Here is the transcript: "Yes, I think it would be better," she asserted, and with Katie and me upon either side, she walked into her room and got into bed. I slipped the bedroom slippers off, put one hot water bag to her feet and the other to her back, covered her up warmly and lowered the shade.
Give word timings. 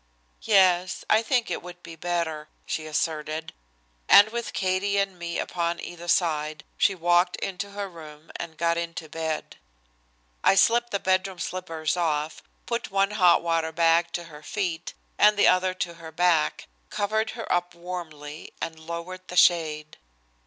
"Yes, 0.41 1.05
I 1.11 1.21
think 1.21 1.51
it 1.51 1.61
would 1.61 1.83
be 1.83 1.95
better," 1.95 2.49
she 2.65 2.87
asserted, 2.87 3.53
and 4.09 4.29
with 4.29 4.51
Katie 4.51 4.97
and 4.97 5.19
me 5.19 5.37
upon 5.37 5.79
either 5.79 6.07
side, 6.07 6.63
she 6.75 6.95
walked 6.95 7.35
into 7.35 7.69
her 7.73 7.87
room 7.87 8.31
and 8.37 8.57
got 8.57 8.79
into 8.79 9.07
bed. 9.07 9.57
I 10.43 10.55
slipped 10.55 10.89
the 10.89 10.97
bedroom 10.97 11.37
slippers 11.37 11.95
off, 11.95 12.41
put 12.65 12.89
one 12.89 13.11
hot 13.11 13.43
water 13.43 13.71
bag 13.71 14.11
to 14.13 14.23
her 14.23 14.41
feet 14.41 14.95
and 15.19 15.37
the 15.37 15.47
other 15.47 15.75
to 15.75 15.93
her 15.93 16.11
back, 16.11 16.67
covered 16.89 17.29
her 17.37 17.45
up 17.53 17.75
warmly 17.75 18.53
and 18.59 18.79
lowered 18.79 19.27
the 19.27 19.37
shade. 19.37 19.97